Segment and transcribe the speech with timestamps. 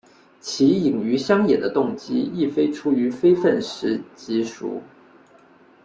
[0.39, 4.81] 其隐于乡野的动机亦非出于非愤世嫉俗。